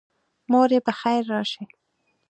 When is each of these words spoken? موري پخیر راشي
موري 0.51 0.79
پخیر 0.85 1.21
راشي 1.31 1.63